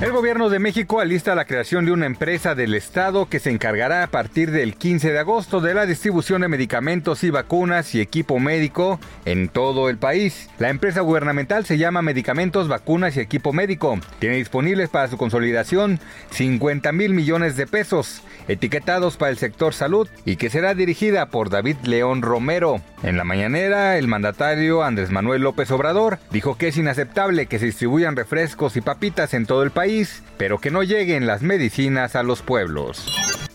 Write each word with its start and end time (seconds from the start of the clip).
El 0.00 0.12
gobierno 0.12 0.48
de 0.48 0.60
México 0.60 1.00
alista 1.00 1.34
la 1.34 1.44
creación 1.44 1.84
de 1.84 1.90
una 1.90 2.06
empresa 2.06 2.54
del 2.54 2.74
Estado 2.74 3.28
que 3.28 3.40
se 3.40 3.50
encargará 3.50 4.04
a 4.04 4.06
partir 4.06 4.52
del 4.52 4.76
15 4.76 5.10
de 5.10 5.18
agosto 5.18 5.60
de 5.60 5.74
la 5.74 5.86
distribución 5.86 6.42
de 6.42 6.46
medicamentos 6.46 7.24
y 7.24 7.30
vacunas 7.30 7.96
y 7.96 8.00
equipo 8.00 8.38
médico 8.38 9.00
en 9.24 9.48
todo 9.48 9.88
el 9.88 9.98
país. 9.98 10.50
La 10.60 10.68
empresa 10.68 11.00
gubernamental 11.00 11.66
se 11.66 11.78
llama 11.78 12.00
Medicamentos, 12.02 12.68
Vacunas 12.68 13.16
y 13.16 13.20
Equipo 13.20 13.52
Médico. 13.52 13.98
Tiene 14.20 14.36
disponibles 14.36 14.88
para 14.88 15.08
su 15.08 15.18
consolidación 15.18 15.98
50 16.30 16.92
mil 16.92 17.12
millones 17.12 17.56
de 17.56 17.66
pesos, 17.66 18.22
etiquetados 18.46 19.16
para 19.16 19.32
el 19.32 19.38
sector 19.38 19.74
salud 19.74 20.08
y 20.24 20.36
que 20.36 20.48
será 20.48 20.74
dirigida 20.74 21.26
por 21.26 21.50
David 21.50 21.76
León 21.82 22.22
Romero. 22.22 22.80
En 23.02 23.16
la 23.16 23.24
mañanera, 23.24 23.98
el 23.98 24.06
mandatario 24.06 24.84
Andrés 24.84 25.10
Manuel 25.10 25.42
López 25.42 25.72
Obrador 25.72 26.20
dijo 26.30 26.56
que 26.56 26.68
es 26.68 26.76
inaceptable 26.76 27.46
que 27.46 27.58
se 27.58 27.66
distribuyan 27.66 28.14
refrescos 28.14 28.76
y 28.76 28.80
papitas 28.80 29.34
en 29.34 29.44
todo 29.44 29.64
el 29.64 29.72
país 29.72 29.87
pero 30.36 30.58
que 30.58 30.70
no 30.70 30.82
lleguen 30.82 31.26
las 31.26 31.42
medicinas 31.42 32.14
a 32.14 32.22
los 32.22 32.42
pueblos. 32.42 33.06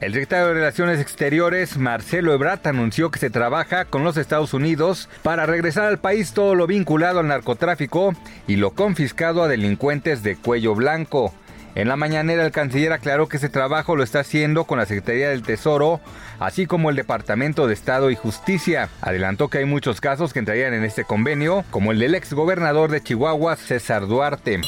El 0.00 0.12
secretario 0.12 0.46
de 0.46 0.54
Relaciones 0.54 1.00
Exteriores, 1.00 1.76
Marcelo 1.76 2.32
Ebrard, 2.32 2.66
anunció 2.66 3.10
que 3.10 3.18
se 3.18 3.30
trabaja 3.30 3.84
con 3.84 4.04
los 4.04 4.16
Estados 4.16 4.54
Unidos 4.54 5.08
para 5.22 5.44
regresar 5.44 5.84
al 5.84 5.98
país 5.98 6.32
todo 6.32 6.54
lo 6.54 6.66
vinculado 6.66 7.20
al 7.20 7.28
narcotráfico 7.28 8.14
y 8.46 8.56
lo 8.56 8.70
confiscado 8.70 9.42
a 9.42 9.48
delincuentes 9.48 10.22
de 10.22 10.36
cuello 10.36 10.74
blanco. 10.74 11.34
En 11.74 11.88
la 11.88 11.96
mañanera 11.96 12.44
el 12.44 12.52
canciller 12.52 12.92
aclaró 12.92 13.28
que 13.28 13.36
ese 13.36 13.48
trabajo 13.48 13.94
lo 13.94 14.02
está 14.02 14.20
haciendo 14.20 14.64
con 14.64 14.78
la 14.78 14.86
Secretaría 14.86 15.28
del 15.28 15.42
Tesoro, 15.42 16.00
así 16.38 16.66
como 16.66 16.90
el 16.90 16.96
Departamento 16.96 17.66
de 17.66 17.74
Estado 17.74 18.10
y 18.10 18.16
Justicia. 18.16 18.88
Adelantó 19.00 19.48
que 19.48 19.58
hay 19.58 19.64
muchos 19.66 20.00
casos 20.00 20.32
que 20.32 20.38
entrarían 20.38 20.74
en 20.74 20.84
este 20.84 21.04
convenio, 21.04 21.64
como 21.70 21.92
el 21.92 21.98
del 21.98 22.14
ex 22.14 22.32
gobernador 22.32 22.90
de 22.90 23.02
Chihuahua, 23.02 23.56
César 23.56 24.06
Duarte. 24.06 24.60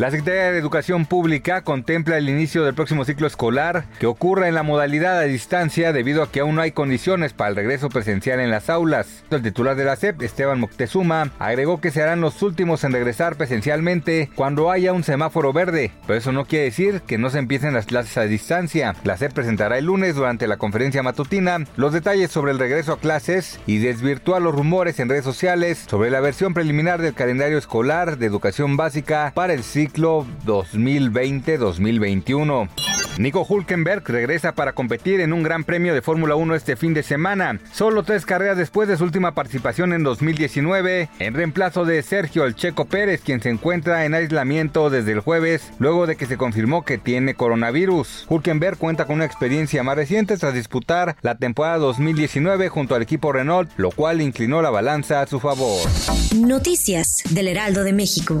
La 0.00 0.10
Secretaría 0.10 0.50
de 0.50 0.58
Educación 0.58 1.04
Pública 1.04 1.60
contempla 1.60 2.16
el 2.16 2.30
inicio 2.30 2.64
del 2.64 2.72
próximo 2.72 3.04
ciclo 3.04 3.26
escolar 3.26 3.84
que 3.98 4.06
ocurra 4.06 4.48
en 4.48 4.54
la 4.54 4.62
modalidad 4.62 5.18
a 5.18 5.24
distancia 5.24 5.92
debido 5.92 6.22
a 6.22 6.32
que 6.32 6.40
aún 6.40 6.54
no 6.54 6.62
hay 6.62 6.72
condiciones 6.72 7.34
para 7.34 7.50
el 7.50 7.56
regreso 7.56 7.90
presencial 7.90 8.40
en 8.40 8.50
las 8.50 8.70
aulas. 8.70 9.24
El 9.30 9.42
titular 9.42 9.76
de 9.76 9.84
la 9.84 9.96
SEP, 9.96 10.22
Esteban 10.22 10.58
Moctezuma, 10.58 11.32
agregó 11.38 11.82
que 11.82 11.90
serán 11.90 12.22
los 12.22 12.40
últimos 12.40 12.82
en 12.82 12.92
regresar 12.92 13.36
presencialmente 13.36 14.30
cuando 14.34 14.70
haya 14.70 14.94
un 14.94 15.04
semáforo 15.04 15.52
verde, 15.52 15.92
pero 16.06 16.18
eso 16.18 16.32
no 16.32 16.46
quiere 16.46 16.64
decir 16.64 17.02
que 17.06 17.18
no 17.18 17.28
se 17.28 17.38
empiecen 17.38 17.74
las 17.74 17.84
clases 17.84 18.16
a 18.16 18.22
distancia. 18.22 18.94
La 19.04 19.18
SEP 19.18 19.34
presentará 19.34 19.76
el 19.76 19.84
lunes 19.84 20.14
durante 20.14 20.46
la 20.46 20.56
conferencia 20.56 21.02
matutina 21.02 21.58
los 21.76 21.92
detalles 21.92 22.30
sobre 22.30 22.52
el 22.52 22.58
regreso 22.58 22.94
a 22.94 23.00
clases 23.00 23.60
y 23.66 23.76
desvirtuar 23.76 24.40
los 24.40 24.54
rumores 24.54 24.98
en 24.98 25.10
redes 25.10 25.24
sociales 25.24 25.84
sobre 25.90 26.10
la 26.10 26.20
versión 26.20 26.54
preliminar 26.54 27.02
del 27.02 27.12
calendario 27.12 27.58
escolar 27.58 28.16
de 28.16 28.24
educación 28.24 28.78
básica 28.78 29.32
para 29.34 29.52
el 29.52 29.62
ciclo 29.62 29.89
ciclo 29.90 30.24
2020-2021. 30.46 32.68
Nico 33.18 33.44
Hulkenberg 33.46 34.08
regresa 34.08 34.52
para 34.52 34.72
competir 34.72 35.20
en 35.20 35.32
un 35.32 35.42
Gran 35.42 35.64
Premio 35.64 35.92
de 35.92 36.00
Fórmula 36.00 36.36
1 36.36 36.54
este 36.54 36.76
fin 36.76 36.94
de 36.94 37.02
semana, 37.02 37.58
solo 37.72 38.04
tres 38.04 38.24
carreras 38.24 38.56
después 38.56 38.88
de 38.88 38.96
su 38.96 39.02
última 39.04 39.34
participación 39.34 39.92
en 39.92 40.04
2019, 40.04 41.08
en 41.18 41.34
reemplazo 41.34 41.84
de 41.84 42.00
Sergio 42.02 42.46
El 42.46 42.54
Checo 42.54 42.84
Pérez, 42.86 43.20
quien 43.22 43.42
se 43.42 43.50
encuentra 43.50 44.04
en 44.04 44.14
aislamiento 44.14 44.90
desde 44.90 45.10
el 45.12 45.18
jueves, 45.20 45.72
luego 45.78 46.06
de 46.06 46.16
que 46.16 46.26
se 46.26 46.38
confirmó 46.38 46.84
que 46.84 46.98
tiene 46.98 47.34
coronavirus. 47.34 48.26
Hulkenberg 48.28 48.78
cuenta 48.78 49.06
con 49.06 49.16
una 49.16 49.26
experiencia 49.26 49.82
más 49.82 49.96
reciente 49.96 50.36
tras 50.38 50.54
disputar 50.54 51.16
la 51.20 51.34
temporada 51.34 51.78
2019 51.78 52.68
junto 52.68 52.94
al 52.94 53.02
equipo 53.02 53.32
Renault, 53.32 53.68
lo 53.76 53.90
cual 53.90 54.22
inclinó 54.22 54.62
la 54.62 54.70
balanza 54.70 55.20
a 55.20 55.26
su 55.26 55.40
favor. 55.40 55.80
Noticias 56.36 57.22
del 57.30 57.48
Heraldo 57.48 57.82
de 57.84 57.92
México. 57.92 58.40